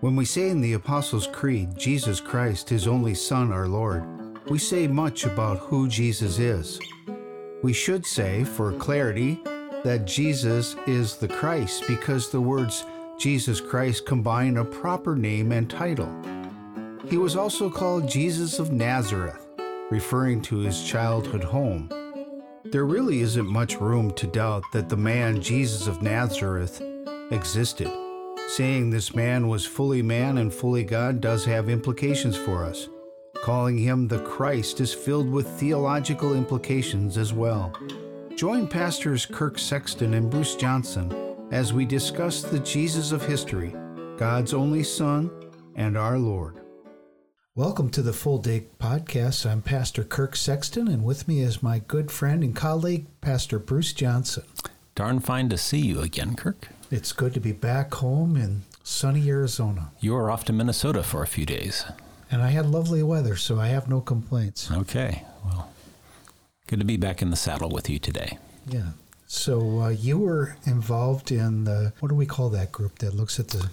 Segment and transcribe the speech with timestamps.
[0.00, 4.04] When we say in the Apostles' Creed, Jesus Christ, His only Son, our Lord,
[4.48, 6.78] we say much about who Jesus is.
[7.64, 9.40] We should say, for clarity,
[9.82, 12.84] that Jesus is the Christ because the words
[13.18, 16.14] Jesus Christ combine a proper name and title.
[17.08, 19.48] He was also called Jesus of Nazareth,
[19.90, 21.88] referring to his childhood home.
[22.66, 26.80] There really isn't much room to doubt that the man Jesus of Nazareth
[27.32, 27.90] existed.
[28.48, 32.88] Saying this man was fully man and fully God does have implications for us.
[33.42, 37.74] Calling him the Christ is filled with theological implications as well.
[38.36, 43.76] Join pastors Kirk Sexton and Bruce Johnson as we discuss the Jesus of history,
[44.16, 45.30] God's only Son
[45.74, 46.58] and our Lord.
[47.54, 49.44] Welcome to the Full Day Podcast.
[49.44, 53.92] I'm Pastor Kirk Sexton, and with me is my good friend and colleague, Pastor Bruce
[53.92, 54.44] Johnson.
[54.94, 56.68] Darn fine to see you again, Kirk.
[56.90, 59.90] It's good to be back home in sunny Arizona.
[60.00, 61.84] You were off to Minnesota for a few days.
[62.30, 64.70] And I had lovely weather, so I have no complaints.
[64.70, 65.24] Okay.
[65.44, 65.70] Well,
[66.66, 68.38] good to be back in the saddle with you today.
[68.66, 68.90] Yeah.
[69.26, 73.38] So uh, you were involved in the, what do we call that group that looks
[73.38, 73.68] at the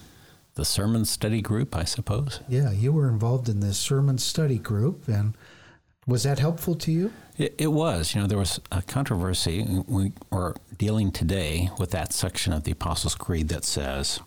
[0.56, 2.40] the sermon study group, I suppose.
[2.48, 5.34] Yeah, you were involved in this sermon study group, and
[6.08, 7.14] was that helpful to you?
[7.38, 8.14] It, it was.
[8.14, 9.66] You know, there was a controversy.
[9.88, 14.20] We are dealing today with that section of the Apostles' Creed that says,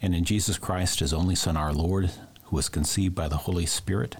[0.00, 2.10] "And in Jesus Christ, His only Son, our Lord,
[2.44, 4.16] who was conceived by the Holy Spirit,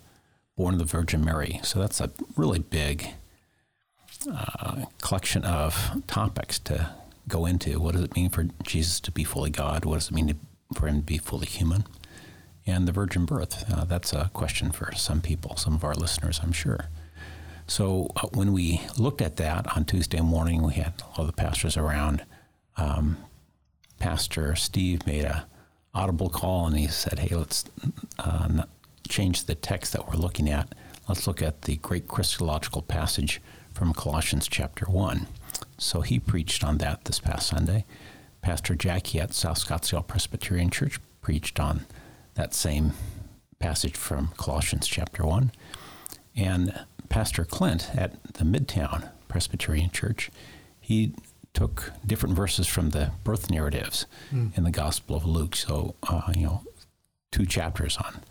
[0.56, 3.08] born of the Virgin Mary." So that's a really big
[4.30, 6.90] uh, collection of topics to
[7.28, 7.80] go into.
[7.80, 9.84] What does it mean for Jesus to be fully God?
[9.84, 10.36] What does it mean to
[10.74, 11.84] for him to be fully human.
[12.70, 16.40] And the virgin birth, uh, that's a question for some people, some of our listeners,
[16.42, 16.88] I'm sure.
[17.66, 21.76] So uh, when we looked at that on Tuesday morning, we had all the pastors
[21.76, 22.24] around.
[22.76, 23.16] Um,
[23.98, 25.46] Pastor Steve made a
[25.92, 27.64] audible call and he said, "Hey, let's
[28.18, 28.62] uh,
[29.08, 30.74] change the text that we're looking at.
[31.08, 33.40] Let's look at the great Christological passage
[33.72, 35.26] from Colossians chapter one."
[35.76, 37.84] So he preached on that this past Sunday.
[38.42, 41.86] Pastor Jackie at South Scottsdale Presbyterian Church preached on
[42.40, 42.92] that same
[43.58, 45.52] passage from Colossians chapter 1.
[46.34, 50.30] And Pastor Clint at the Midtown Presbyterian Church,
[50.80, 51.12] he
[51.52, 54.56] took different verses from the birth narratives mm.
[54.56, 55.54] in the Gospel of Luke.
[55.54, 56.62] So, uh, you know,
[57.30, 58.22] two chapters on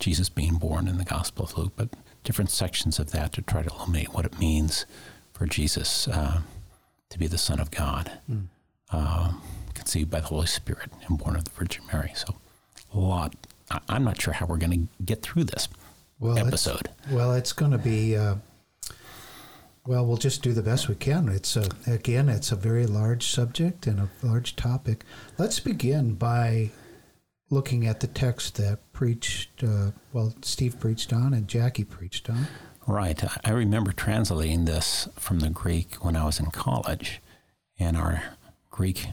[0.00, 1.90] Jesus being born in the Gospel of Luke, but
[2.24, 4.84] different sections of that to try to illuminate what it means
[5.32, 6.40] for Jesus uh,
[7.08, 8.18] to be the Son of God.
[8.28, 8.48] Mm
[8.90, 9.32] uh,
[9.74, 12.12] conceived by the Holy Spirit and born of the Virgin Mary.
[12.14, 12.36] So,
[12.94, 13.34] a lot.
[13.70, 15.68] I, am not sure how we're going to get through this
[16.18, 16.88] well, episode.
[17.02, 18.16] It's, well, it's going to be.
[18.16, 18.36] Uh,
[19.86, 21.28] well, we'll just do the best we can.
[21.28, 25.04] It's a, again, it's a very large subject and a large topic.
[25.36, 26.70] Let's begin by
[27.50, 29.62] looking at the text that preached.
[29.62, 32.46] Uh, well, Steve preached on and Jackie preached on.
[32.86, 33.22] Right.
[33.44, 37.20] I remember translating this from the Greek when I was in college,
[37.78, 38.22] and our
[38.70, 39.06] Greek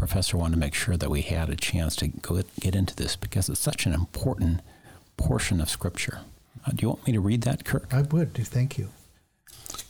[0.00, 3.16] professor wanted to make sure that we had a chance to go get into this
[3.16, 4.60] because it's such an important
[5.18, 6.20] portion of Scripture.
[6.66, 7.92] Uh, do you want me to read that, Kirk?
[7.92, 8.34] I would.
[8.34, 8.88] Thank you.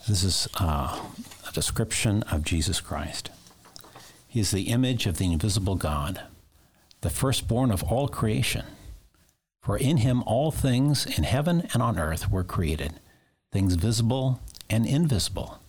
[0.09, 1.00] This is uh,
[1.48, 3.31] a description of Jesus Christ.
[4.26, 6.21] He is the image of the invisible God,
[7.03, 8.66] the firstborn of all creation.
[9.62, 12.94] For in him all things in heaven and on earth were created,
[13.53, 15.60] things visible and invisible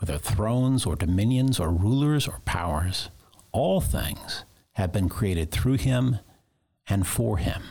[0.00, 3.08] whether thrones or dominions or rulers or powers,
[3.54, 6.18] all things have been created through him
[6.86, 7.62] and for him.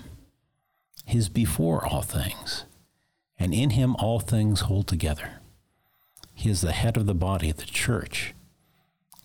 [1.05, 2.63] His before all things,
[3.37, 5.41] and in him all things hold together.
[6.33, 8.33] He is the head of the body, the church.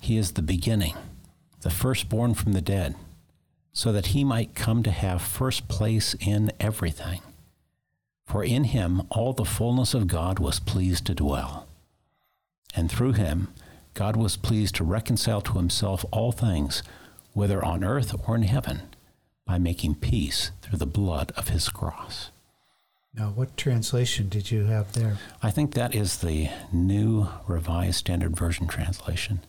[0.00, 0.96] He is the beginning,
[1.60, 2.96] the firstborn from the dead,
[3.72, 7.22] so that he might come to have first place in everything.
[8.26, 11.68] For in him all the fullness of God was pleased to dwell
[12.74, 13.48] and through him,
[13.98, 16.84] God was pleased to reconcile to himself all things,
[17.32, 18.82] whether on earth or in heaven,
[19.44, 22.30] by making peace through the blood of his cross.
[23.12, 25.18] Now, what translation did you have there?
[25.42, 29.40] I think that is the New Revised Standard Version translation.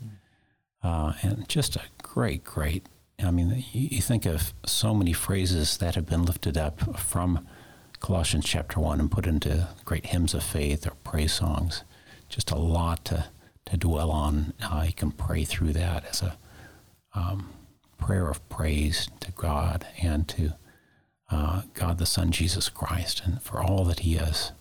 [0.81, 2.87] Uh, and just a great, great.
[3.23, 7.47] I mean, you, you think of so many phrases that have been lifted up from
[7.99, 11.83] Colossians chapter 1 and put into great hymns of faith or praise songs
[12.29, 13.25] just a lot to,
[13.69, 14.53] to dwell on.
[14.61, 16.37] Uh, you can pray through that as a
[17.13, 17.49] um,
[17.97, 20.53] prayer of praise to God and to
[21.31, 24.51] uh, God the Son, Jesus Christ, and for all that He is.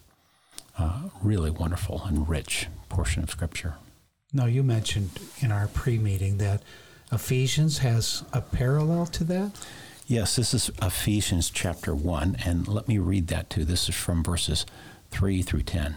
[0.78, 3.76] Uh, really wonderful and rich portion of Scripture.
[4.32, 6.62] Now, you mentioned in our pre meeting that
[7.10, 9.52] Ephesians has a parallel to that?
[10.06, 13.64] Yes, this is Ephesians chapter 1, and let me read that too.
[13.64, 14.66] This is from verses
[15.10, 15.96] 3 through 10.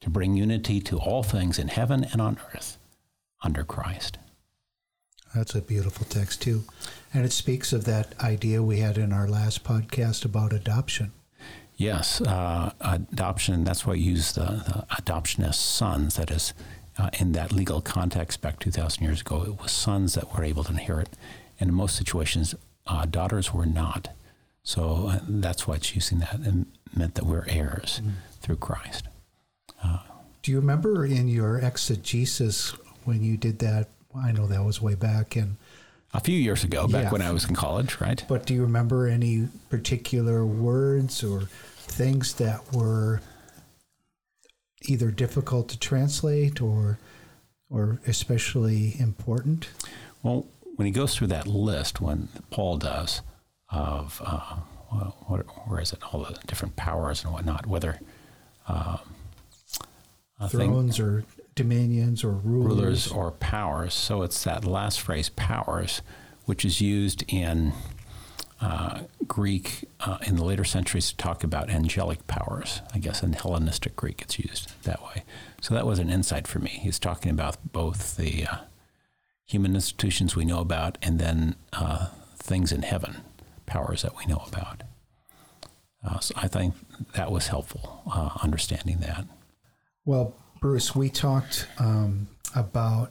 [0.00, 2.78] to bring unity to all things in heaven and on earth
[3.42, 4.18] under Christ.
[5.34, 6.64] That's a beautiful text, too.
[7.12, 11.12] And it speaks of that idea we had in our last podcast about adoption.
[11.76, 16.16] Yes, uh, adoption, that's why I use the, the adoption as sons.
[16.16, 16.54] That is,
[16.98, 20.64] uh, in that legal context back 2,000 years ago, it was sons that were able
[20.64, 21.10] to inherit.
[21.60, 22.54] And in most situations,
[22.86, 24.08] uh, daughters were not.
[24.62, 28.12] So uh, that's why it's using that and meant that we're heirs mm.
[28.40, 29.08] through Christ.
[29.86, 29.98] Uh,
[30.42, 32.70] Do you remember in your exegesis
[33.04, 33.88] when you did that?
[34.14, 35.56] I know that was way back in
[36.14, 37.10] a few years ago, back yeah.
[37.10, 38.24] when I was in college, right?
[38.26, 43.20] But do you remember any particular words or things that were
[44.82, 46.98] either difficult to translate or
[47.68, 49.68] or especially important?
[50.22, 50.46] Well,
[50.76, 53.22] when he goes through that list, when Paul does
[53.70, 54.56] of uh,
[55.26, 55.98] what, where is it?
[56.12, 58.00] All the different powers and whatnot, whether
[58.68, 59.00] um,
[60.48, 61.24] thrones or
[61.54, 62.76] dominions or rulers.
[62.76, 63.94] rulers or powers.
[63.94, 66.02] So it's that last phrase, powers,
[66.44, 67.72] which is used in
[68.60, 72.80] uh, Greek uh, in the later centuries to talk about angelic powers.
[72.94, 75.24] I guess in Hellenistic Greek it's used that way.
[75.60, 76.70] So that was an insight for me.
[76.70, 78.56] He's talking about both the uh,
[79.46, 83.22] human institutions we know about and then uh, things in heaven,
[83.66, 84.82] powers that we know about.
[86.06, 86.74] Uh, so I think
[87.14, 89.26] that was helpful, uh, understanding that.
[90.06, 93.10] Well, Bruce, we talked um, about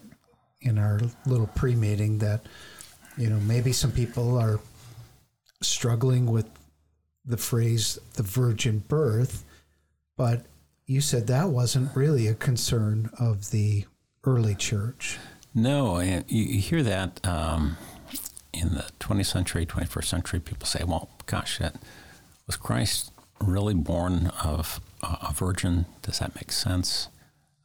[0.62, 2.46] in our little pre meeting that,
[3.18, 4.62] you know, maybe some people are
[5.62, 6.50] struggling with
[7.26, 9.44] the phrase the virgin birth,
[10.16, 10.46] but
[10.86, 13.86] you said that wasn't really a concern of the
[14.24, 15.18] early church.
[15.54, 17.78] No, you, hear that um,
[18.54, 20.40] in the 20th century, 21st century.
[20.40, 21.76] People say, well, gosh, that,
[22.46, 25.86] was Christ really born of a virgin?
[26.02, 27.10] Does that make sense?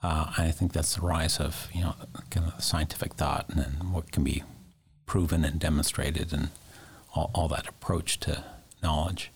[0.03, 1.95] Uh, I think that's the rise of you know
[2.31, 4.43] kind of scientific thought and, and what can be
[5.07, 6.51] proven and demonstrated and
[7.15, 8.45] all, all that approach to
[8.83, 9.31] knowledge.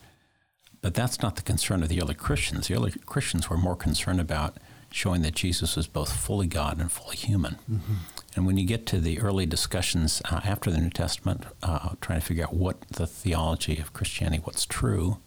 [0.81, 2.69] But that's not the concern of the early Christians.
[2.69, 4.58] The early Christians were more concerned about
[4.90, 7.56] showing that Jesus was both fully God and fully human.
[7.70, 7.94] Mm-hmm.
[8.36, 12.20] And when you get to the early discussions uh, after the New Testament, uh, trying
[12.20, 15.19] to figure out what the theology of Christianity, what's true,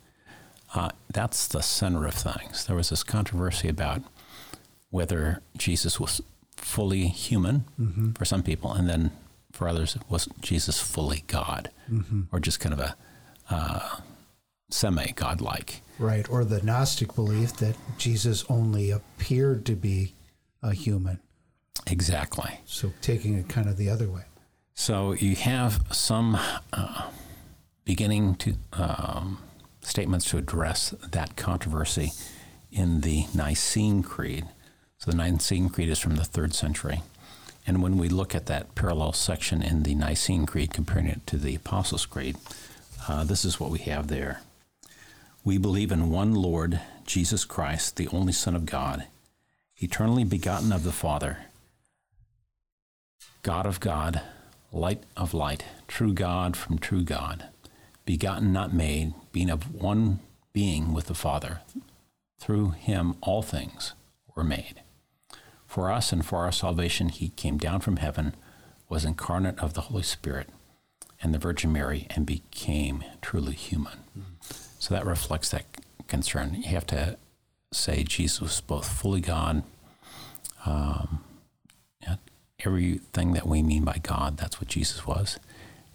[0.76, 2.66] uh, that's the center of things.
[2.66, 4.02] There was this controversy about
[4.90, 6.22] whether Jesus was
[6.56, 8.12] fully human mm-hmm.
[8.12, 9.12] for some people, and then
[9.52, 12.24] for others, was Jesus fully God, mm-hmm.
[12.32, 12.96] or just kind of a
[13.50, 13.98] uh,
[14.70, 15.82] semi godlike?
[16.00, 20.14] Right, or the Gnostic belief that Jesus only appeared to be
[20.62, 21.20] a human.
[21.86, 22.60] Exactly.
[22.66, 24.24] So taking it kind of the other way.
[24.74, 26.38] So you have some
[26.74, 27.10] uh,
[27.84, 29.40] beginning to um,
[29.88, 32.12] statements to address that controversy
[32.72, 34.46] in the Nicene Creed.
[34.98, 37.02] So the Nicene Creed is from the third century.
[37.66, 41.38] And when we look at that parallel section in the Nicene Creed, comparing it to
[41.38, 42.38] the Apostles' Creed,
[43.08, 44.42] uh, this is what we have there.
[45.44, 49.08] We believe in one Lord, Jesus Christ, the only Son of God,
[49.78, 51.40] eternally begotten of the Father,
[53.44, 54.22] God of God,
[54.74, 57.46] light of light, true God from true God,
[58.08, 60.20] begotten, not made, being of one
[60.54, 61.60] being with the Father.
[62.40, 63.94] Through him all things
[64.36, 64.82] were made.
[65.68, 68.34] For us and for our salvation, he came down from heaven,
[68.90, 70.48] was incarnate of the Holy Spirit
[71.22, 74.00] and the Virgin Mary, and became truly human.
[74.18, 74.22] Mm-hmm.
[74.80, 75.66] So that reflects that
[76.08, 76.56] concern.
[76.56, 77.18] You have to
[77.74, 79.64] say Jesus was both fully God.
[80.66, 81.24] Um,
[82.66, 85.40] everything that we mean by God, that's what Jesus was.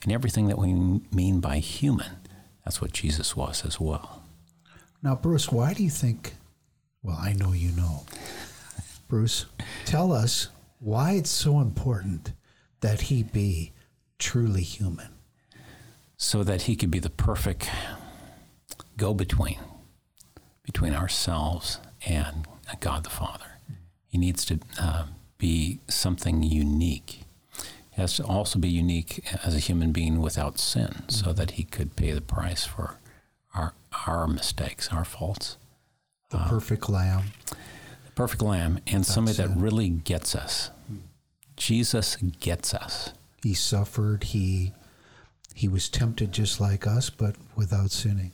[0.03, 0.73] And everything that we
[1.13, 2.17] mean by human,
[2.65, 4.23] That's what Jesus was as well.
[5.03, 6.35] Now, Bruce, why do you think?
[7.03, 8.05] Well, I know you know.
[9.09, 9.47] Bruce,
[9.85, 12.33] tell us why it's so important
[12.81, 13.73] that he be
[14.19, 15.09] truly human.
[16.17, 17.69] So that he could be the perfect
[18.97, 19.59] go between
[20.65, 22.47] between ourselves and
[22.81, 23.59] God the Father.
[24.07, 25.07] He needs to uh,
[25.39, 27.22] be something unique.
[28.03, 31.95] Has to also be unique as a human being without sin, so that he could
[31.95, 32.97] pay the price for
[33.55, 33.75] our
[34.09, 35.57] our mistakes, our faults.
[36.31, 37.27] The perfect lamb.
[37.47, 40.71] The perfect lamb, and somebody that really gets us.
[41.57, 43.13] Jesus gets us.
[43.41, 44.25] He suffered.
[44.25, 44.73] He
[45.55, 48.33] he was tempted just like us, but without sinning.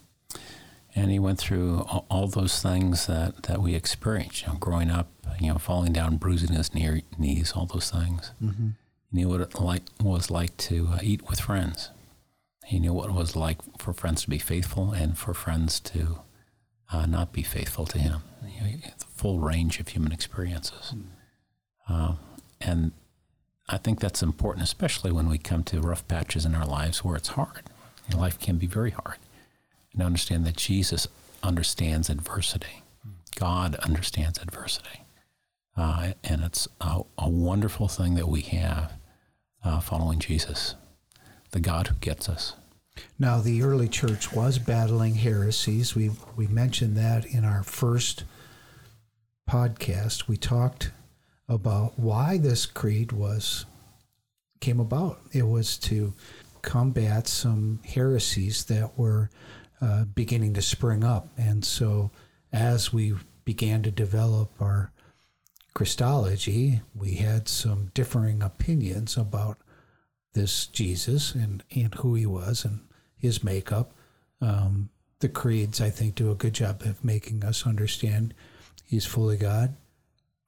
[0.95, 4.91] And he went through all, all those things that, that we experienced, you know, growing
[4.91, 5.09] up,
[5.39, 8.33] you know, falling down, bruising his knee, knees, all those things.
[8.43, 8.69] Mm-hmm.
[9.11, 11.91] He knew what it like, was like to uh, eat with friends.
[12.65, 16.21] He knew what it was like for friends to be faithful and for friends to
[16.93, 18.23] uh, not be faithful to him.
[18.47, 20.95] You know, the full range of human experiences.
[20.95, 21.05] Mm.
[21.89, 22.15] Uh,
[22.61, 22.93] and
[23.69, 27.17] I think that's important, especially when we come to rough patches in our lives where
[27.17, 27.71] it's hard.
[28.09, 29.17] You know, life can be very hard.
[29.93, 31.09] And understand that Jesus
[31.43, 32.83] understands adversity.
[33.37, 35.05] God understands adversity.
[35.77, 38.95] Uh, and it's a, a, wonderful thing that we have
[39.69, 40.75] uh, following Jesus,
[41.51, 42.55] the God who gets us.
[43.19, 45.95] Now, the early church was battling heresies.
[45.95, 48.25] We, we mentioned that in our first
[49.49, 50.27] podcast.
[50.27, 50.91] We talked
[51.49, 53.67] about why this creed was
[54.61, 55.21] came about.
[55.33, 56.15] It was to
[56.63, 59.31] combat some heresies that were
[59.81, 61.29] uh, beginning to spring up.
[61.37, 62.11] And so,
[62.53, 64.91] as we began to develop our
[65.79, 69.59] Christology, we had some differing opinions about
[70.33, 72.81] this Jesus and, and who he was and
[73.17, 73.93] his makeup.
[74.41, 74.89] Um,
[75.21, 78.35] the creeds, I think, do a good job of making us understand
[78.87, 79.77] he's fully God,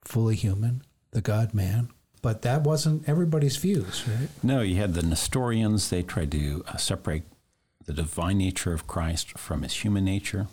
[0.03, 0.83] fully human,
[1.13, 1.91] the God man.
[2.23, 4.31] But that wasn't everybody's views, right?
[4.43, 5.91] No, you had the Nestorians.
[5.91, 7.23] They tried to uh, separate
[7.85, 10.49] the divine nature of Christ from his human nature.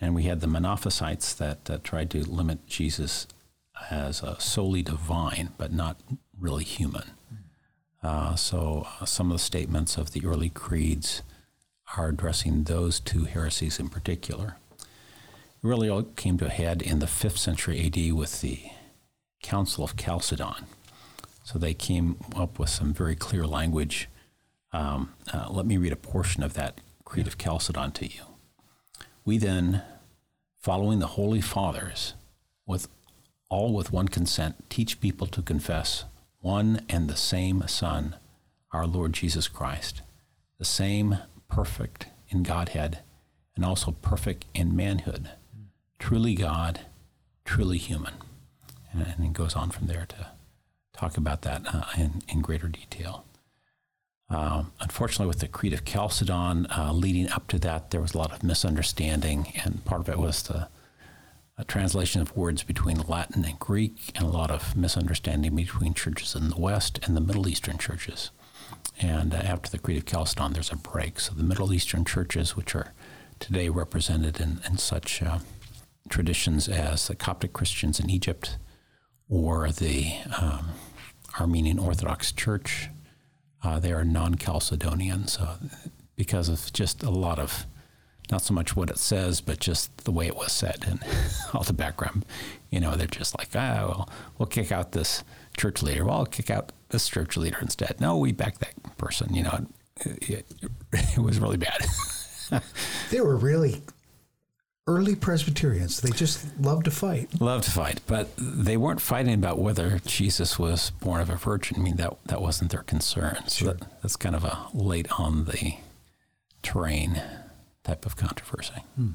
[0.00, 3.26] And we had the Monophysites that uh, tried to limit Jesus
[3.90, 6.00] as solely divine, but not
[6.38, 7.10] really human.
[8.02, 11.22] Uh, so uh, some of the statements of the early creeds
[11.96, 14.56] are addressing those two heresies in particular.
[14.78, 14.86] It
[15.62, 18.60] really all came to a head in the 5th century AD with the
[19.42, 20.66] Council of Chalcedon.
[21.42, 24.08] So they came up with some very clear language.
[24.72, 28.22] Um, uh, let me read a portion of that Creed of Chalcedon to you.
[29.24, 29.82] We then,
[30.60, 32.14] following the Holy Fathers,
[32.66, 32.88] with
[33.48, 36.04] all with one consent, teach people to confess
[36.40, 38.16] one and the same Son,
[38.72, 40.02] our Lord Jesus Christ,
[40.58, 43.00] the same perfect in Godhead
[43.54, 45.30] and also perfect in manhood,
[45.98, 46.80] truly God,
[47.44, 48.14] truly human.
[48.92, 50.28] And, and it goes on from there to
[50.92, 53.24] talk about that uh, in, in greater detail.
[54.28, 58.18] Um, unfortunately, with the Creed of Chalcedon, uh, leading up to that, there was a
[58.18, 60.68] lot of misunderstanding, and part of it was the
[61.58, 66.34] a translation of words between Latin and Greek, and a lot of misunderstanding between churches
[66.34, 68.30] in the West and the Middle Eastern churches.
[69.00, 71.18] And uh, after the Creed of Chalcedon, there's a break.
[71.18, 72.92] So the Middle Eastern churches, which are
[73.40, 75.38] today represented in, in such uh,
[76.08, 78.58] traditions as the Coptic Christians in Egypt
[79.28, 80.70] or the um,
[81.40, 82.88] Armenian Orthodox Church,
[83.62, 85.40] uh, they are non Chalcedonian.
[85.40, 85.56] uh,
[86.16, 87.66] because of just a lot of
[88.30, 91.00] not so much what it says, but just the way it was said and
[91.54, 92.24] all the background.
[92.70, 95.22] You know, they're just like, ah, well, we'll kick out this
[95.56, 96.04] church leader.
[96.04, 98.00] Well, I'll kick out this church leader instead.
[98.00, 99.34] No, we back that person.
[99.34, 99.66] You know,
[100.00, 101.84] it, it, it was really bad.
[103.10, 103.82] they were really
[104.86, 106.00] early Presbyterians.
[106.00, 107.40] They just loved to fight.
[107.40, 111.78] Loved to fight, but they weren't fighting about whether Jesus was born of a virgin.
[111.78, 113.48] I mean, that that wasn't their concern.
[113.48, 115.76] So that, that's kind of a late on the
[116.62, 117.20] terrain
[117.86, 118.82] type of controversy.
[118.96, 119.12] Hmm.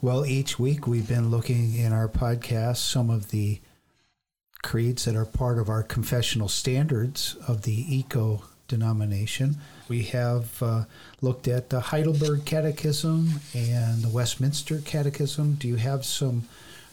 [0.00, 3.60] Well, each week we've been looking in our podcast some of the
[4.62, 9.56] creeds that are part of our confessional standards of the ECO denomination.
[9.88, 10.84] We have uh,
[11.20, 15.54] looked at the Heidelberg Catechism and the Westminster Catechism.
[15.54, 16.48] Do you have some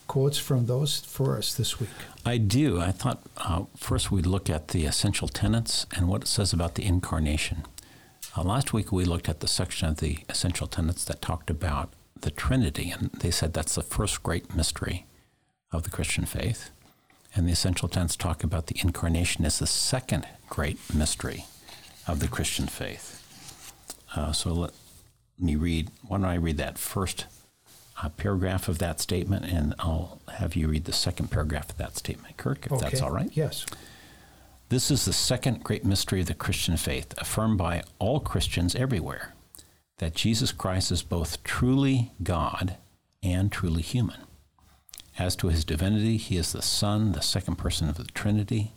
[0.08, 1.90] quotes from those for us this week?
[2.26, 2.80] I do.
[2.80, 6.76] I thought uh, first we'd look at the essential tenets and what it says about
[6.76, 7.64] the incarnation.
[8.36, 11.90] Uh, last week we looked at the section of the essential tenets that talked about
[12.22, 15.06] the Trinity, and they said that's the first great mystery
[15.72, 16.72] of the Christian faith.
[17.36, 21.46] And the essential tenets talk about the incarnation as the second great mystery
[22.08, 23.20] of the Christian faith.
[24.16, 24.72] Uh, so let,
[25.40, 25.90] me read.
[26.08, 27.26] Why don't I read that first
[28.02, 31.98] uh, paragraph of that statement, and I'll have you read the second paragraph of that
[31.98, 33.30] statement, Kirk, if that's all right.
[33.34, 33.66] Yes.
[34.74, 39.36] This is the second great mystery of the Christian faith, affirmed by all Christians everywhere
[40.00, 42.78] that Jesus Christ is both truly God
[43.22, 44.22] and truly human.
[45.20, 48.74] As to his divinity, he is the Son, the second person of the Trinity,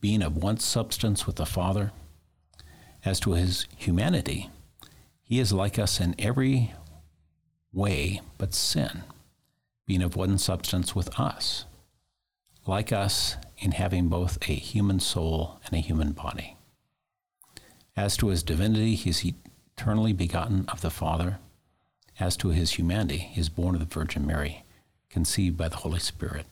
[0.00, 1.92] being of one substance with the Father.
[3.04, 4.48] As to his humanity,
[5.22, 6.72] he is like us in every
[7.70, 9.02] way but sin,
[9.86, 11.66] being of one substance with us,
[12.66, 16.56] like us in having both a human soul and a human body.
[17.96, 21.38] As to his divinity, he is eternally begotten of the Father.
[22.18, 24.64] As to his humanity, he is born of the Virgin Mary,
[25.10, 26.46] conceived by the Holy Spirit.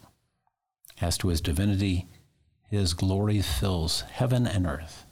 [1.01, 2.07] As to his divinity,
[2.69, 5.05] his glory fills heaven and earth.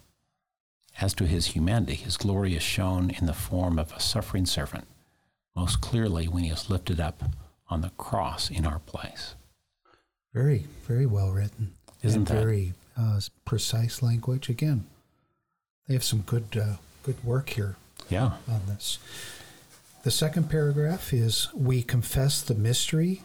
[1.00, 4.87] As to his humanity, his glory is shown in the form of a suffering servant,
[5.57, 7.25] most clearly when he is lifted up
[7.69, 9.35] on the cross in our place.
[10.33, 11.77] Very, very well written.
[12.02, 12.35] Isn't and that?
[12.35, 14.49] very uh, precise language.
[14.49, 14.87] Again,
[15.87, 17.76] they have some good, uh, good work here
[18.09, 18.37] Yeah.
[18.49, 18.99] on this.
[20.05, 23.23] The second paragraph is We confess the mystery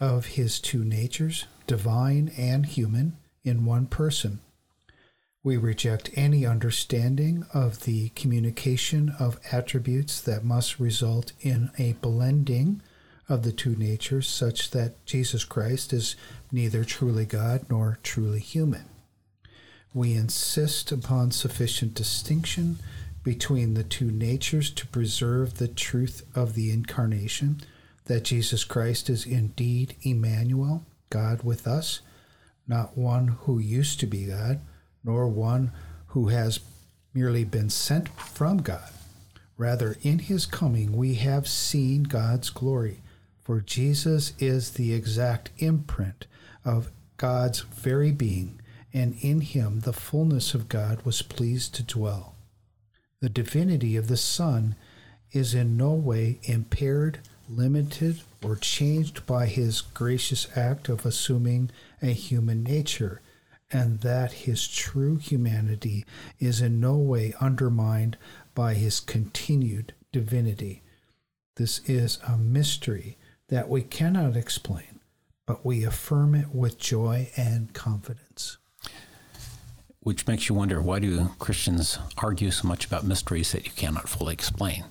[0.00, 4.40] of his two natures, divine and human, in one person.
[5.44, 12.82] We reject any understanding of the communication of attributes that must result in a blending
[13.28, 16.16] of the two natures, such that Jesus Christ is
[16.56, 18.86] neither truly God nor truly human.
[19.92, 22.78] We insist upon sufficient distinction
[23.22, 27.60] between the two natures to preserve the truth of the incarnation,
[28.06, 32.00] that Jesus Christ is indeed Emmanuel, God with us,
[32.66, 34.60] not one who used to be God,
[35.04, 35.72] nor one
[36.08, 36.60] who has
[37.12, 38.92] merely been sent from God.
[39.58, 43.02] Rather, in his coming, we have seen God's glory,
[43.42, 46.26] for Jesus is the exact imprint
[46.66, 48.60] of God's very being,
[48.92, 52.34] and in him the fullness of God was pleased to dwell.
[53.20, 54.74] The divinity of the Son
[55.32, 61.70] is in no way impaired, limited, or changed by his gracious act of assuming
[62.02, 63.22] a human nature,
[63.70, 66.04] and that his true humanity
[66.38, 68.16] is in no way undermined
[68.54, 70.82] by his continued divinity.
[71.56, 73.16] This is a mystery
[73.48, 74.95] that we cannot explain,
[75.46, 78.58] but we affirm it with joy and confidence.
[80.00, 84.08] Which makes you wonder why do Christians argue so much about mysteries that you cannot
[84.08, 84.84] fully explain?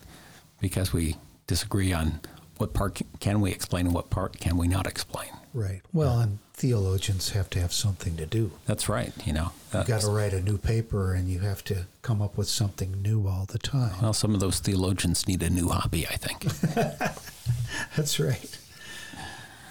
[0.60, 1.16] Because we
[1.48, 2.20] disagree on
[2.58, 5.30] what part can we explain and what part can we not explain.
[5.54, 5.82] Right.
[5.94, 8.52] Well, and theologians have to have something to do.
[8.66, 9.14] That's right.
[9.26, 12.38] You know, You got to write a new paper and you have to come up
[12.38, 13.94] with something new all the time.
[14.02, 16.08] well, some of those theologians need a new hobby.
[16.08, 16.44] I think.
[17.96, 18.58] That's right.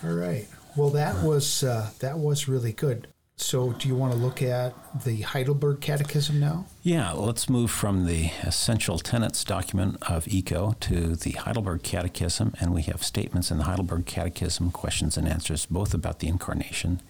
[0.03, 0.47] All right.
[0.77, 3.09] Well, that was uh, that was really good.
[3.37, 6.67] So, do you want to look at the Heidelberg Catechism now?
[6.85, 12.73] Yeah, let's move from the essential tenets document of ECO to the Heidelberg Catechism, and
[12.73, 17.01] we have statements in the Heidelberg Catechism, questions and answers, both about the incarnation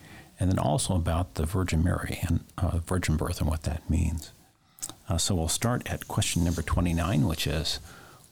[0.40, 4.33] and then also about the Virgin Mary and uh, virgin birth and what that means.
[5.09, 7.81] Uh, so we'll start at question number 29, which is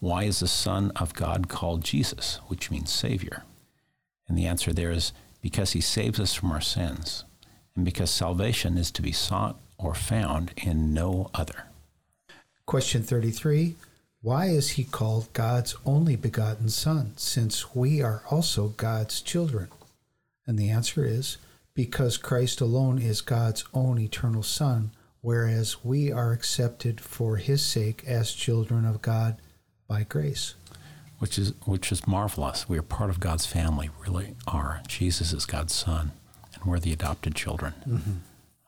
[0.00, 3.44] Why is the Son of God called Jesus, which means Savior?
[4.28, 7.24] And the answer there is because he saves us from our sins,
[7.74, 11.66] and because salvation is to be sought or found in no other.
[12.64, 13.74] Question 33
[14.20, 19.68] Why is he called God's only begotten Son, since we are also God's children?
[20.46, 21.38] And the answer is
[21.74, 28.04] because Christ alone is God's own eternal Son, whereas we are accepted for his sake
[28.06, 29.36] as children of God
[29.88, 30.54] by grace.
[31.22, 32.68] Which is which is marvelous.
[32.68, 33.90] We are part of God's family.
[34.04, 34.82] Really are.
[34.88, 36.10] Jesus is God's Son,
[36.52, 37.74] and we're the adopted children,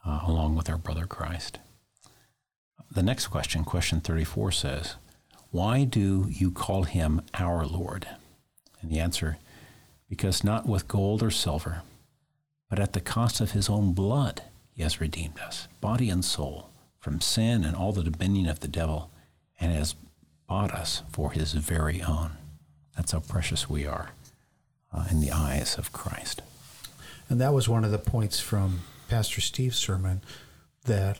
[0.07, 1.59] uh, along with our brother Christ.
[2.88, 4.95] The next question, question thirty-four, says,
[5.51, 8.07] "Why do you call him our Lord?"
[8.81, 9.38] And the answer,
[10.09, 11.83] because not with gold or silver,
[12.71, 16.71] but at the cost of his own blood, he has redeemed us, body and soul,
[17.01, 19.11] from sin and all the dominion of the devil,
[19.59, 19.97] and has
[20.47, 22.37] bought us for his very own.
[22.97, 24.11] That's how precious we are
[24.93, 26.43] uh, in the eyes of Christ.
[27.29, 30.23] And that was one of the points from Pastor Steve's sermon
[30.85, 31.19] that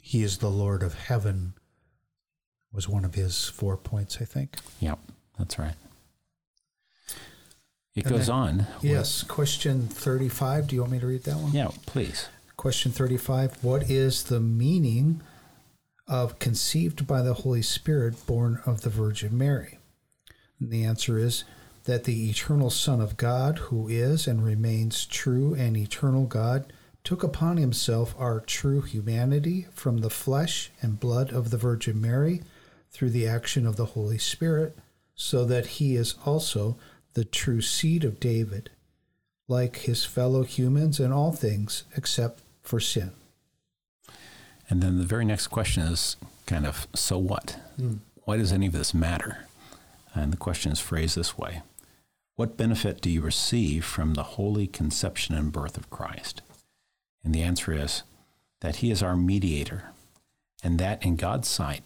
[0.00, 1.54] he is the Lord of heaven
[2.72, 4.56] was one of his four points, I think.
[4.80, 4.98] Yep,
[5.38, 5.74] that's right.
[7.94, 8.56] It And goes then- on.
[8.58, 10.66] with- Yes, question 35.
[10.66, 11.52] Do you want me to read that one?
[11.52, 12.26] yeah, please.
[12.56, 15.20] Question 35 What is the meaning
[16.06, 19.78] of conceived by the Holy Spirit, born of the Virgin Mary?
[20.62, 21.44] And the answer is
[21.84, 26.72] that the eternal Son of God, who is and remains true and eternal God,
[27.02, 32.42] took upon himself our true humanity from the flesh and blood of the Virgin Mary
[32.92, 34.76] through the action of the Holy Spirit,
[35.16, 36.76] so that he is also
[37.14, 38.70] the true seed of David,
[39.48, 43.10] like his fellow humans in all things except for sin.
[44.70, 47.58] And then the very next question is kind of so what?
[47.80, 47.98] Mm.
[48.24, 49.46] Why does any of this matter?
[50.14, 51.62] And the question is phrased this way
[52.36, 56.42] What benefit do you receive from the holy conception and birth of Christ?
[57.24, 58.02] And the answer is
[58.60, 59.90] that he is our mediator,
[60.62, 61.82] and that in God's sight,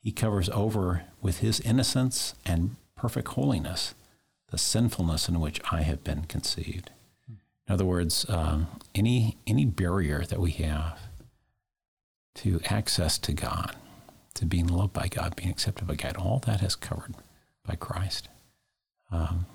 [0.00, 3.94] he covers over with his innocence and perfect holiness
[4.50, 6.90] the sinfulness in which I have been conceived.
[7.28, 10.98] In other words, um, any any barrier that we have
[12.36, 13.74] to access to God,
[14.34, 17.14] to being loved by God, being accepted by God, all that has covered
[17.66, 18.28] by Christ.
[19.10, 19.46] Um,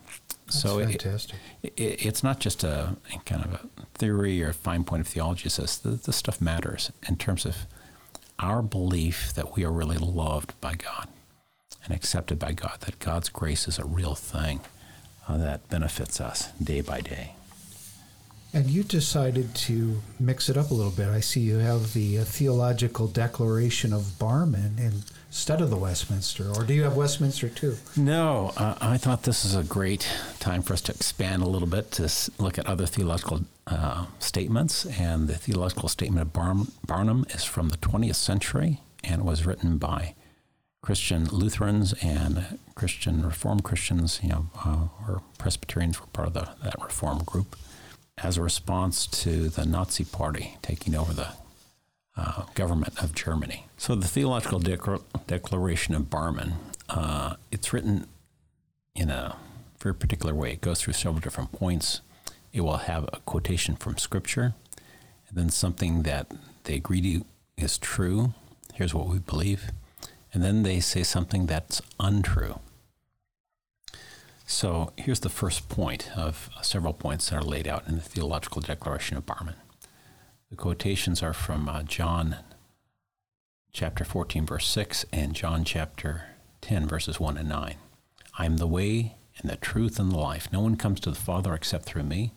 [0.49, 1.35] so fantastic.
[1.63, 5.07] It, it, it's not just a kind of a theory or a fine point of
[5.07, 5.47] theology.
[5.47, 7.65] It says the, this stuff matters in terms of
[8.39, 11.07] our belief that we are really loved by God
[11.83, 14.61] and accepted by God, that God's grace is a real thing
[15.27, 17.33] uh, that benefits us day by day.
[18.53, 21.09] And you decided to mix it up a little bit.
[21.09, 24.79] I see you have the uh, Theological Declaration of Barmen
[25.37, 27.77] instead of the Westminster, or do you have Westminster too?
[27.95, 31.67] No, uh, I thought this is a great time for us to expand a little
[31.67, 34.87] bit to look at other theological uh, statements.
[34.99, 39.77] And the Theological Statement of Bar- Barmen is from the 20th century and was written
[39.77, 40.15] by
[40.81, 46.49] Christian Lutherans and Christian Reformed Christians, you know, uh, or Presbyterians were part of the,
[46.63, 47.55] that Reform group
[48.17, 51.27] as a response to the Nazi Party taking over the
[52.17, 53.67] uh, government of Germany.
[53.77, 54.59] So the Theological
[55.27, 56.53] Declaration of Barmen,
[56.89, 58.07] uh, it's written
[58.95, 59.37] in a
[59.79, 60.53] very particular way.
[60.53, 62.01] It goes through several different points.
[62.51, 64.55] It will have a quotation from Scripture,
[65.29, 66.31] and then something that
[66.63, 67.25] they agree to
[67.55, 68.33] is true.
[68.73, 69.71] Here's what we believe.
[70.33, 72.59] And then they say something that's untrue.
[74.45, 78.61] So here's the first point of several points that are laid out in the Theological
[78.61, 79.55] Declaration of Barmen.
[80.49, 82.37] The quotations are from uh, John
[83.73, 86.23] chapter 14, verse 6, and John chapter
[86.61, 87.75] 10, verses 1 and 9.
[88.39, 90.47] I am the way and the truth and the life.
[90.49, 92.31] No one comes to the Father except through me.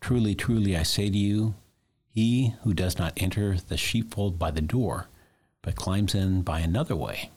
[0.00, 1.54] Truly, truly, I say to you,
[2.08, 5.08] he who does not enter the sheepfold by the door,
[5.60, 7.30] but climbs in by another way,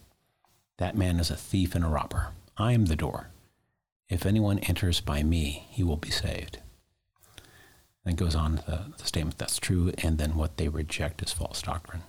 [0.78, 2.30] that man is a thief and a robber.
[2.56, 3.32] I am the door.
[4.08, 6.60] If anyone enters by me, he will be saved.
[8.08, 11.62] Then goes on the, the statement that's true, and then what they reject is false
[11.62, 12.04] doctrine.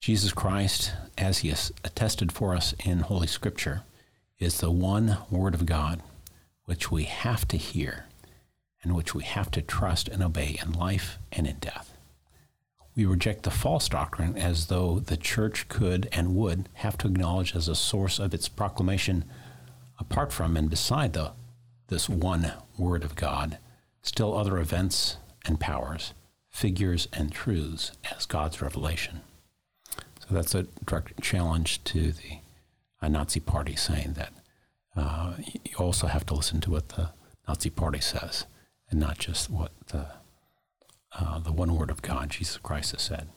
[0.00, 3.82] Jesus Christ, as he has attested for us in Holy Scripture,
[4.38, 6.02] is the one Word of God
[6.66, 8.04] which we have to hear
[8.84, 11.98] and which we have to trust and obey in life and in death.
[12.94, 17.56] We reject the false doctrine as though the church could and would have to acknowledge
[17.56, 19.24] as a source of its proclamation
[19.98, 21.32] apart from and beside the,
[21.88, 23.58] this one Word of God,
[24.02, 26.12] still other events and powers,
[26.48, 29.20] figures and truths as God's revelation.
[29.96, 32.38] So that's a direct challenge to the
[33.02, 34.32] uh, Nazi Party saying that
[34.96, 35.34] uh,
[35.64, 37.10] you also have to listen to what the
[37.48, 38.46] Nazi Party says
[38.90, 40.06] and not just what the,
[41.18, 43.28] uh, the one Word of God, Jesus Christ, has said.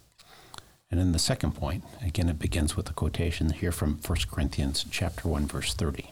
[0.89, 4.85] And then the second point, again, it begins with a quotation here from 1 Corinthians
[4.91, 6.11] chapter 1, verse 30.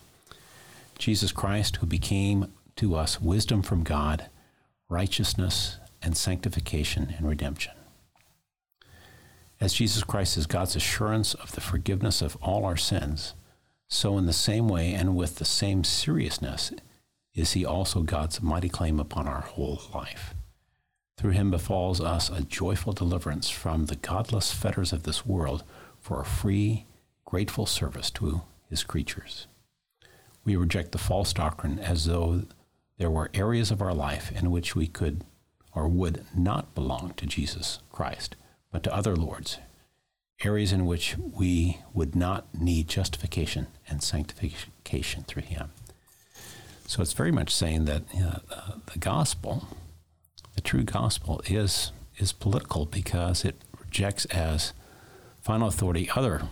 [0.97, 4.27] Jesus Christ, who became to us wisdom from God,
[4.91, 7.73] righteousness and sanctification and redemption.
[9.59, 13.33] As Jesus Christ is God's assurance of the forgiveness of all our sins,
[13.87, 16.71] so in the same way and with the same seriousness
[17.33, 20.33] is he also God's mighty claim upon our whole life.
[21.17, 25.63] Through him befalls us a joyful deliverance from the godless fetters of this world
[25.99, 26.85] for a free,
[27.25, 29.47] grateful service to his creatures
[30.43, 32.43] we reject the false doctrine as though
[33.01, 35.23] there were areas of our life in which we could
[35.73, 38.35] or would not belong to Jesus Christ,
[38.71, 39.57] but to other lords,
[40.43, 45.71] areas in which we would not need justification and sanctification through Him.
[46.85, 49.67] So it's very much saying that uh, the gospel,
[50.53, 54.73] the true gospel, is is political because it rejects as
[55.41, 56.43] final authority other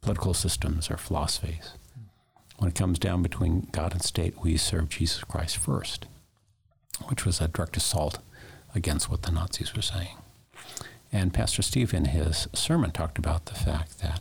[0.00, 1.72] political systems or philosophies
[2.58, 6.06] when it comes down between God and state, we serve Jesus Christ first,
[7.08, 8.18] which was a direct assault
[8.74, 10.16] against what the Nazis were saying.
[11.12, 14.20] And Pastor Steve, in his sermon, talked about the fact that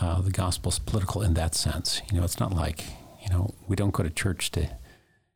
[0.00, 2.00] uh, the gospel is political in that sense.
[2.10, 2.84] You know, it's not like,
[3.22, 4.70] you know, we don't go to church to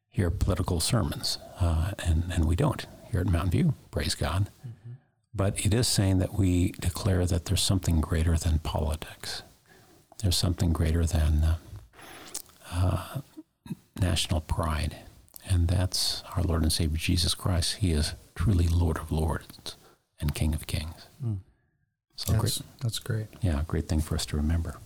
[0.08, 4.50] hear political sermons, uh, and, and we don't here at Mountain View, praise God.
[4.61, 4.92] Mm-hmm.
[5.34, 9.42] But it is saying that we declare that there's something greater than politics.
[10.22, 11.56] There's something greater than uh,
[14.18, 14.96] national pride,
[15.48, 17.76] and that's our Lord and Savior Jesus Christ.
[17.76, 19.76] He is truly Lord of Lords
[20.20, 21.07] and King of Kings.
[21.24, 21.37] Mm.
[22.16, 22.68] So that's, great.
[22.81, 23.26] That's great.
[23.42, 24.78] Yeah, great thing for us to remember.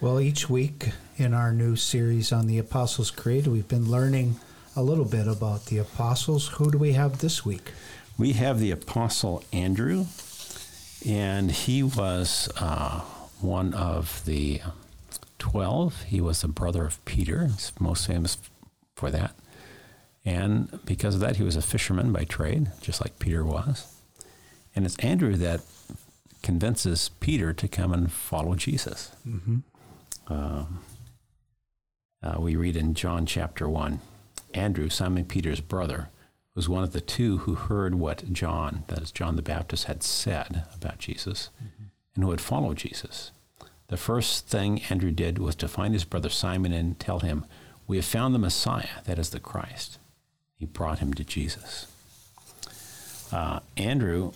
[0.00, 4.36] Well, each week in our new series on the Apostles' Creed, we've been learning
[4.76, 6.46] a little bit about the apostles.
[6.46, 7.72] Who do we have this week?
[8.16, 10.06] We have the Apostle Andrew,
[11.04, 13.00] and he was uh,
[13.40, 14.60] one of the
[15.38, 16.02] 12.
[16.04, 17.46] He was the brother of Peter.
[17.46, 18.38] He's most famous
[18.94, 19.34] for that.
[20.24, 23.94] And because of that, he was a fisherman by trade, just like Peter was.
[24.74, 25.60] And it's Andrew that
[26.42, 29.12] convinces Peter to come and follow Jesus.
[29.26, 29.58] Mm-hmm.
[30.28, 30.64] Uh,
[32.22, 34.00] uh, we read in John chapter 1
[34.54, 36.08] Andrew, Simon Peter's brother,
[36.54, 40.02] was one of the two who heard what John, that is John the Baptist, had
[40.02, 41.84] said about Jesus mm-hmm.
[42.14, 43.30] and who had followed Jesus.
[43.88, 47.44] The first thing Andrew did was to find his brother Simon and tell him,
[47.86, 49.98] We have found the Messiah, that is the Christ.
[50.58, 51.86] He brought him to Jesus.
[53.30, 54.32] Uh, Andrew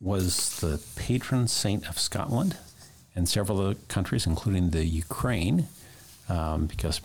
[0.00, 2.56] was the patron saint of Scotland
[3.14, 5.68] and several other countries, including the Ukraine,
[6.28, 7.00] um, because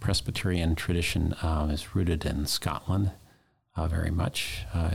[0.00, 3.12] Presbyterian tradition uh, is rooted in Scotland
[3.76, 4.64] uh, very much.
[4.74, 4.92] Uh,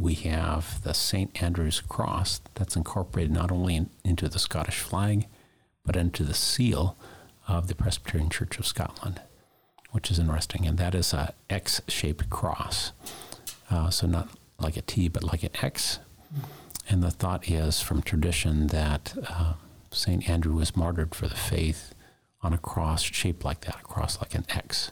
[0.00, 1.42] we have the St.
[1.42, 5.26] Andrew's Cross that's incorporated not only in, into the Scottish flag,
[5.84, 6.96] but into the seal
[7.46, 9.20] of the Presbyterian Church of Scotland,
[9.90, 10.66] which is interesting.
[10.66, 12.92] And that is a X shaped cross.
[13.70, 15.98] Uh, so not like a T, but like an X.
[16.88, 19.54] And the thought is from tradition that uh,
[19.90, 20.28] St.
[20.28, 21.94] Andrew was martyred for the faith
[22.42, 24.90] on a cross shaped like that, a cross like an X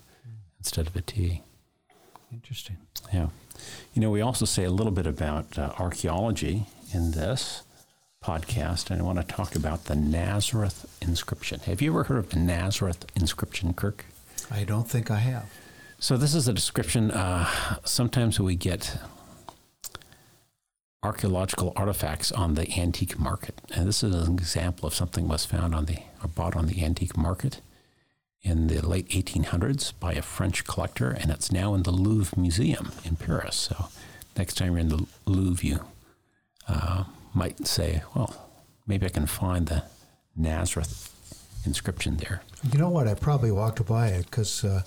[0.59, 1.43] instead of a T.
[2.33, 2.79] Interesting.
[3.13, 3.29] Yeah.
[3.93, 7.63] You know, we also say a little bit about uh, archaeology in this
[8.23, 11.61] podcast, and I want to talk about the Nazareth inscription.
[11.61, 14.05] Have you ever heard of the Nazareth inscription, Kirk?
[14.51, 15.51] I don't think I have.
[15.99, 17.11] So, this is a description.
[17.11, 17.49] Uh,
[17.85, 18.99] sometimes we get
[21.03, 23.61] archaeological artifacts on the antique market.
[23.75, 26.85] And this is an example of something was found on the or bought on the
[26.85, 27.61] antique market
[28.43, 32.93] in the late 1800s by a French collector, and it's now in the Louvre Museum
[33.05, 33.57] in Paris.
[33.57, 33.89] So
[34.37, 35.85] next time you're in the Louvre, you
[36.69, 37.05] uh,
[37.35, 38.51] might say, well,
[38.87, 39.85] maybe I can find the
[40.37, 41.09] Nazareth
[41.65, 42.43] inscription there.
[42.73, 43.09] You know what?
[43.09, 44.83] I probably walked by it because uh,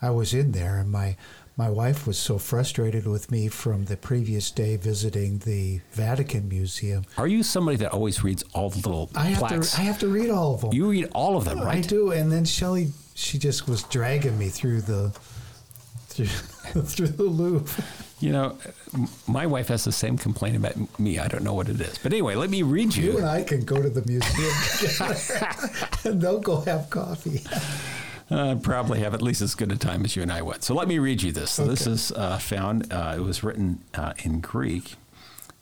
[0.00, 1.16] I was in there, and my
[1.56, 7.04] my wife was so frustrated with me from the previous day visiting the Vatican Museum.
[7.18, 9.74] Are you somebody that always reads all the little I have plaques?
[9.74, 10.72] To, I have to read all of them.
[10.72, 11.76] You read all of them, right?
[11.76, 12.10] I do.
[12.10, 15.10] And then Shelley, she just was dragging me through the
[16.08, 16.26] through,
[16.82, 17.84] through the Louvre.
[18.22, 18.58] You know,
[19.26, 21.18] my wife has the same complaint about me.
[21.18, 21.98] I don't know what it is.
[21.98, 23.12] But anyway, let me read you.
[23.12, 27.42] You and I can go to the museum and they'll go have coffee
[28.32, 30.64] uh, probably have at least as good a time as you and I would.
[30.64, 31.52] So let me read you this.
[31.52, 31.70] So okay.
[31.70, 32.92] this is uh, found.
[32.92, 34.94] Uh, it was written uh, in Greek,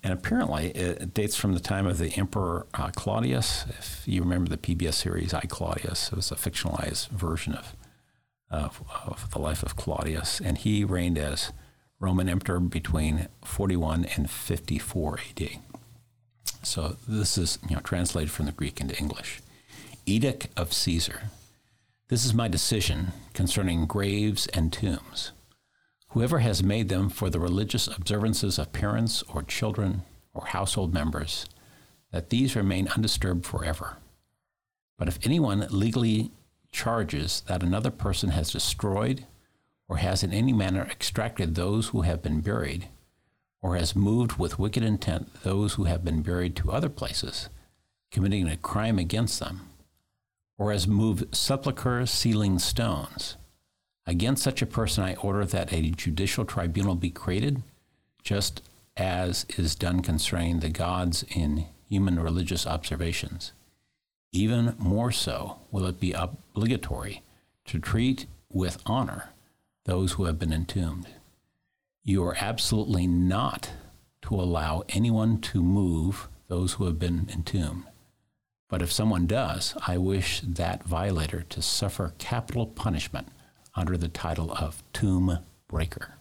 [0.02, 3.64] and apparently it dates from the time of the Emperor uh, Claudius.
[3.68, 7.76] If you remember the PBS series I Claudius, it was a fictionalized version of,
[8.50, 11.52] of, of the life of Claudius, and he reigned as
[12.00, 15.50] Roman emperor between 41 and 54 AD.
[16.62, 19.40] So this is you know translated from the Greek into English.
[20.06, 21.30] Edict of Caesar
[22.10, 25.30] this is my decision concerning graves and tombs.
[26.08, 30.02] Whoever has made them for the religious observances of parents or children
[30.34, 31.46] or household members,
[32.10, 33.98] that these remain undisturbed forever.
[34.98, 36.32] But if anyone legally
[36.72, 39.24] charges that another person has destroyed
[39.90, 42.86] or has in any manner extracted those who have been buried,
[43.60, 47.48] or has moved with wicked intent those who have been buried to other places,
[48.12, 49.68] committing a crime against them,
[50.56, 53.36] or has moved sepulchre sealing stones.
[54.06, 57.60] Against such a person, I order that a judicial tribunal be created,
[58.22, 58.62] just
[58.96, 63.50] as is done concerning the gods in human religious observations.
[64.30, 67.22] Even more so will it be obligatory
[67.64, 69.30] to treat with honor
[69.90, 71.08] those who have been entombed.
[72.04, 73.70] You are absolutely not
[74.22, 77.84] to allow anyone to move those who have been entombed.
[78.68, 83.28] But if someone does, I wish that violator to suffer capital punishment
[83.74, 86.14] under the title of tomb breaker.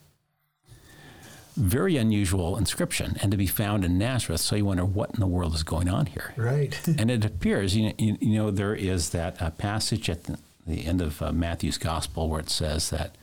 [1.55, 4.39] very unusual inscription and to be found in Nazareth.
[4.41, 6.33] So you wonder what in the world is going on here.
[6.37, 6.75] Right.
[6.97, 10.39] and it appears, you know, you, you know there is that uh, passage at the,
[10.65, 13.15] the end of uh, Matthew's gospel where it says that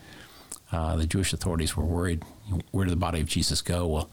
[0.72, 2.22] uh, the Jewish authorities were worried
[2.70, 3.86] where did the body of Jesus go?
[3.86, 4.10] Well,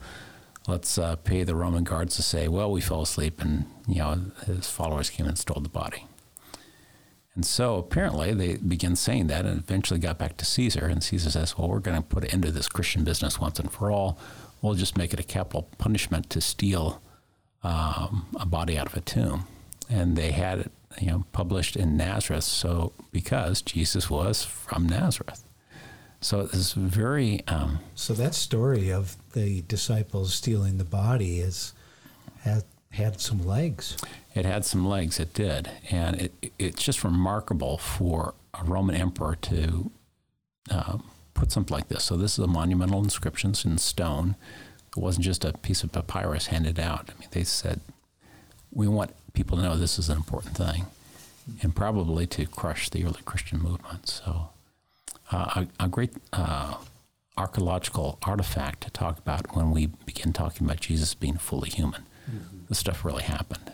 [0.68, 4.32] let's uh, pay the Roman guards to say, well, we fell asleep and, you know,
[4.46, 6.06] his followers came and stole the body.
[7.36, 10.86] And so apparently they began saying that and eventually got back to Caesar.
[10.86, 13.60] And Caesar says, well, we're going to put an end to this Christian business once
[13.60, 14.20] and for all.
[14.62, 17.02] We'll just make it a capital punishment to steal
[17.64, 19.48] um, a body out of a tomb.
[19.90, 22.44] And they had it, you know, published in Nazareth.
[22.44, 25.44] So because Jesus was from Nazareth.
[26.24, 27.46] So it's very.
[27.48, 31.74] Um, so that story of the disciples stealing the body is
[32.44, 33.98] had had some legs.
[34.34, 35.20] It had some legs.
[35.20, 39.92] It did, and it, it's just remarkable for a Roman emperor to
[40.72, 40.98] uh,
[41.34, 42.06] put something like this.
[42.06, 44.36] So this is a monumental inscription in stone.
[44.96, 47.10] It wasn't just a piece of papyrus handed out.
[47.10, 47.82] I mean, they said,
[48.72, 50.86] "We want people to know this is an important thing,"
[51.62, 54.08] and probably to crush the early Christian movement.
[54.08, 54.52] So
[55.32, 56.76] uh, a, a, great uh,
[57.38, 62.04] archaeological artifact to talk about when we begin talking about Jesus being fully human.
[62.30, 62.66] Mm-hmm.
[62.70, 63.74] This stuff really happened.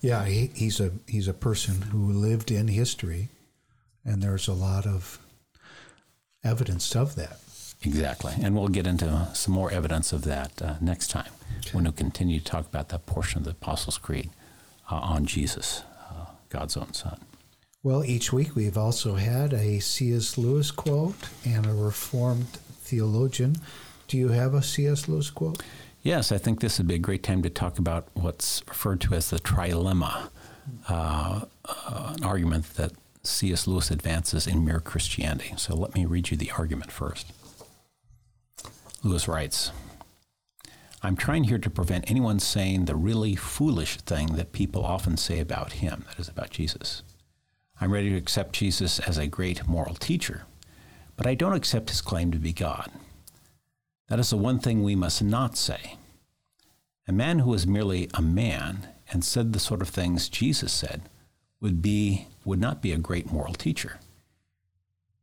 [0.00, 3.28] Yeah, he, he's a he's a person who lived in history,
[4.04, 5.18] and there's a lot of
[6.42, 7.38] evidence of that.
[7.82, 11.70] Exactly, and we'll get into some more evidence of that uh, next time okay.
[11.72, 14.30] when we continue to talk about that portion of the Apostles' Creed
[14.90, 17.20] uh, on Jesus, uh, God's own Son.
[17.82, 20.36] Well, each week we've also had a C.S.
[20.36, 23.56] Lewis quote and a Reformed theologian.
[24.06, 25.08] Do you have a C.S.
[25.08, 25.62] Lewis quote?
[26.02, 29.14] Yes, I think this would be a great time to talk about what's referred to
[29.14, 30.28] as the trilemma,
[30.90, 33.66] uh, uh, an argument that C.S.
[33.66, 35.54] Lewis advances in Mere Christianity.
[35.56, 37.32] So let me read you the argument first.
[39.02, 39.72] Lewis writes
[41.02, 45.40] I'm trying here to prevent anyone saying the really foolish thing that people often say
[45.40, 47.02] about him, that is, about Jesus.
[47.82, 50.42] I'm ready to accept Jesus as a great moral teacher,
[51.16, 52.90] but I don't accept his claim to be God.
[54.08, 55.96] That is the one thing we must not say.
[57.08, 61.08] A man who was merely a man and said the sort of things Jesus said
[61.58, 63.98] would be would not be a great moral teacher.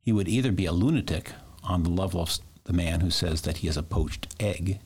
[0.02, 3.58] He would either be a lunatic on the level of the man who says that
[3.58, 4.80] he is a poached egg,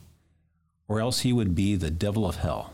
[0.89, 2.73] or else he would be the devil of hell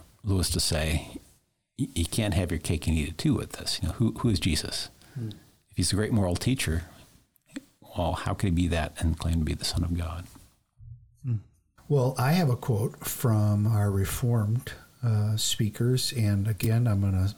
[0.23, 1.17] Lewis to say,
[1.77, 3.79] you can't have your cake and eat it too with this.
[3.81, 4.89] You know, who, who is Jesus?
[5.15, 5.29] Hmm.
[5.69, 6.83] If he's a great moral teacher,
[7.97, 10.25] well, how could he be that and claim to be the Son of God?
[11.25, 11.37] Hmm.
[11.87, 17.35] Well, I have a quote from our Reformed uh, speakers, and again, I'm going to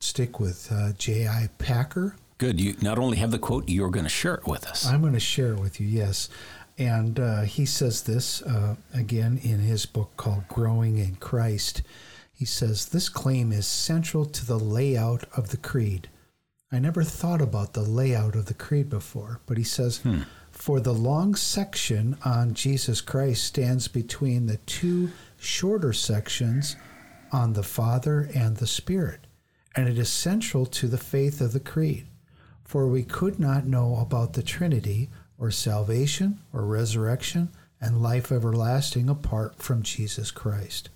[0.00, 1.50] stick with uh, J.I.
[1.58, 2.16] Packer.
[2.38, 2.60] Good.
[2.60, 4.86] You not only have the quote, you're going to share it with us.
[4.86, 6.28] I'm going to share it with you, yes.
[6.80, 11.82] And uh, he says this uh, again in his book called Growing in Christ.
[12.32, 16.08] He says, This claim is central to the layout of the creed.
[16.72, 20.22] I never thought about the layout of the creed before, but he says, hmm.
[20.50, 26.76] For the long section on Jesus Christ stands between the two shorter sections
[27.30, 29.20] on the Father and the Spirit,
[29.76, 32.06] and it is central to the faith of the creed.
[32.64, 35.08] For we could not know about the Trinity
[35.40, 37.48] or salvation or resurrection
[37.80, 40.90] and life everlasting apart from Jesus Christ.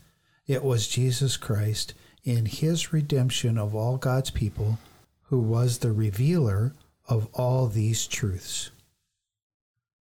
[0.46, 4.78] It was Jesus Christ in his redemption of all God's people
[5.22, 6.74] who was the revealer
[7.08, 8.70] of all these truths.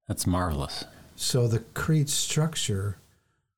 [0.07, 0.83] That's marvelous.
[1.15, 2.97] So the creed structure,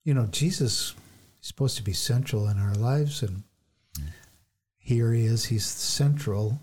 [0.03, 0.95] you know, Jesus is
[1.41, 3.43] supposed to be central in our lives and
[4.77, 6.59] here he is, he's central.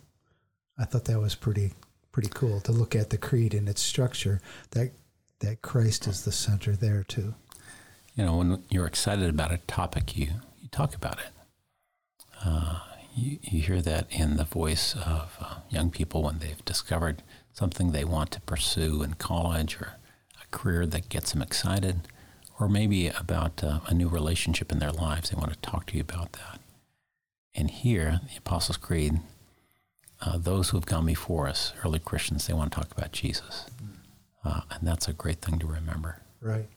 [0.79, 1.73] I thought that was pretty
[2.13, 4.41] pretty cool to look at the creed and its structure.
[4.71, 4.93] That
[5.41, 7.35] that Christ is the center there too.
[8.15, 10.29] You know, when you're excited about a topic, you
[10.61, 11.33] you talk about it.
[12.45, 12.81] Uh,
[13.15, 17.93] you, you hear that in the voice of uh, young people when they've discovered something
[17.93, 19.95] they want to pursue in college or
[20.43, 22.09] a career that gets them excited,
[22.59, 25.31] or maybe about uh, a new relationship in their lives.
[25.31, 26.61] They want to talk to you about that.
[27.55, 29.21] And here, the Apostles' Creed
[30.25, 33.67] uh, those who have gone before us, early Christians, they want to talk about Jesus.
[34.45, 36.21] Uh, and that's a great thing to remember.
[36.41, 36.69] Right.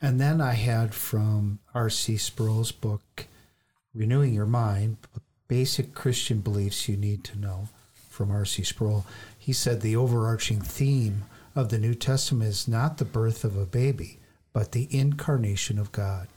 [0.00, 2.16] And then I had from R.C.
[2.16, 3.26] Sproul's book,
[3.94, 4.96] Renewing Your Mind
[5.48, 7.68] Basic Christian Beliefs You Need to Know,
[8.08, 8.62] from R.C.
[8.62, 9.04] Sproul.
[9.38, 11.24] He said the overarching theme
[11.54, 14.18] of the New Testament is not the birth of a baby,
[14.52, 16.28] but the incarnation of God.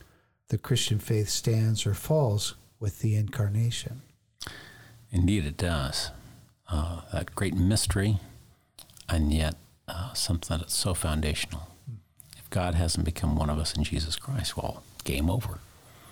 [0.48, 4.02] The Christian faith stands or falls with the incarnation.
[5.14, 6.10] Indeed, it does.
[6.68, 8.18] Uh, that great mystery,
[9.08, 9.54] and yet
[9.86, 11.68] uh, something that's so foundational.
[12.36, 15.60] If God hasn't become one of us in Jesus Christ, well, game over.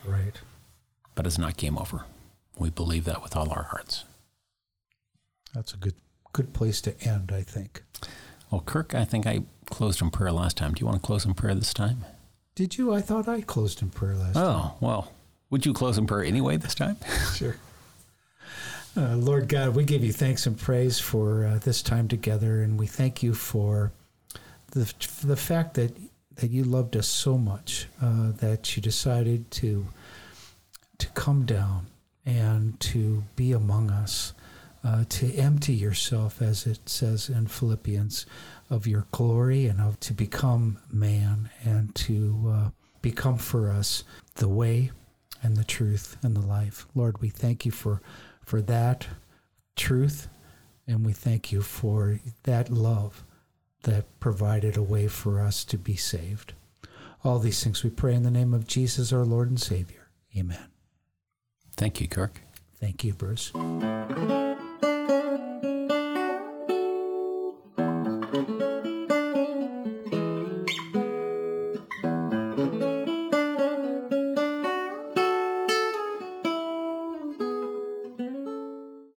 [0.06, 0.40] Right.
[1.16, 2.04] But it's not game over.
[2.56, 4.04] We believe that with all our hearts.
[5.52, 5.94] That's a good
[6.32, 7.82] good place to end, I think.
[8.50, 10.74] Well, Kirk, I think I closed in prayer last time.
[10.74, 12.04] Do you want to close in prayer this time?
[12.54, 12.94] Did you?
[12.94, 14.60] I thought I closed in prayer last oh, time.
[14.64, 15.12] Oh, well,
[15.50, 16.96] would you close in prayer anyway this time?
[17.34, 17.56] sure.
[18.94, 22.78] Uh, Lord God, we give you thanks and praise for uh, this time together, and
[22.78, 23.90] we thank you for
[24.72, 24.92] the
[25.24, 25.96] the fact that
[26.36, 29.86] that you loved us so much uh, that you decided to
[30.98, 31.86] to come down
[32.26, 34.34] and to be among us,
[34.84, 38.26] uh, to empty yourself, as it says in Philippians,
[38.68, 42.70] of your glory and of to become man and to uh,
[43.00, 44.90] become for us the way
[45.42, 46.86] and the truth and the life.
[46.94, 48.02] Lord, we thank you for
[48.44, 49.06] for that
[49.76, 50.28] truth
[50.86, 53.24] and we thank you for that love
[53.84, 56.52] that provided a way for us to be saved.
[57.24, 60.08] All these things we pray in the name of Jesus, our Lord and Savior.
[60.36, 60.68] Amen.
[61.76, 62.40] Thank you, Kirk.
[62.80, 63.52] Thank you, Bruce.